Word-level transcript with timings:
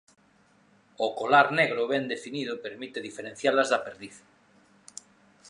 O 1.05 1.07
colar 1.19 1.47
negro 1.59 1.81
ben 1.93 2.03
definido 2.13 2.61
permite 2.65 2.99
diferencialas 3.07 3.67
da 3.69 3.83
perdiz. 3.85 4.15